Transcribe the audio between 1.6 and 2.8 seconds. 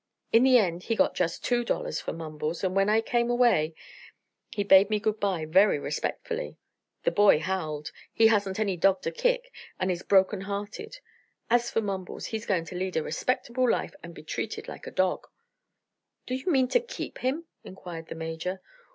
dollars for Mumbles, and